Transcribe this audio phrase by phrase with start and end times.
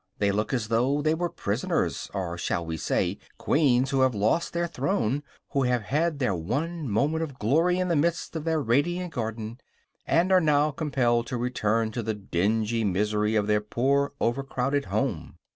[0.17, 4.51] They look as though they were prisoners; or shall we say queens who have lost
[4.51, 8.59] their throne, who have had their one moment of glory in the midst of their
[8.63, 9.59] radiant garden,
[10.07, 15.37] and are now compelled to return to the dingy misery of their poor overcrowded home.